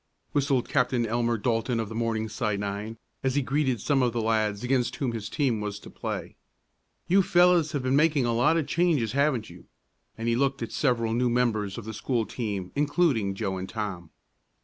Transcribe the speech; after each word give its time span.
whistled 0.31 0.67
Captain 0.67 1.05
Elmer 1.05 1.37
Dalton 1.37 1.79
of 1.79 1.87
the 1.87 1.93
Morningside 1.93 2.59
nine, 2.59 2.97
as 3.21 3.35
he 3.35 3.43
greeted 3.43 3.79
some 3.79 4.01
of 4.01 4.13
the 4.13 4.19
lads 4.21 4.63
against 4.63 4.95
whom 4.95 5.11
his 5.11 5.29
team 5.29 5.61
was 5.61 5.77
to 5.77 5.91
play, 5.91 6.35
"you 7.07 7.21
fellows 7.21 7.73
have 7.73 7.83
been 7.83 7.95
making 7.95 8.25
a 8.25 8.33
lot 8.33 8.57
of 8.57 8.65
changes, 8.65 9.11
haven't 9.11 9.51
you?" 9.51 9.65
and 10.17 10.27
he 10.27 10.35
looked 10.35 10.63
at 10.63 10.69
the 10.69 10.73
several 10.73 11.13
new 11.13 11.29
members 11.29 11.77
of 11.77 11.85
the 11.85 11.93
school 11.93 12.25
team, 12.25 12.71
including 12.75 13.35
Joe 13.35 13.59
and 13.59 13.69
Tom. 13.69 14.09